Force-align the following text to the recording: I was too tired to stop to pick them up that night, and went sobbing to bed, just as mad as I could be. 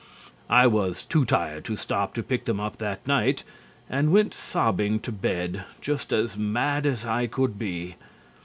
I 0.49 0.65
was 0.65 1.05
too 1.05 1.25
tired 1.25 1.63
to 1.65 1.75
stop 1.75 2.15
to 2.15 2.23
pick 2.23 2.45
them 2.45 2.59
up 2.59 2.77
that 2.77 3.05
night, 3.05 3.43
and 3.87 4.11
went 4.11 4.33
sobbing 4.33 4.99
to 5.01 5.11
bed, 5.11 5.63
just 5.79 6.11
as 6.11 6.35
mad 6.35 6.87
as 6.87 7.05
I 7.05 7.27
could 7.27 7.59
be. 7.59 7.97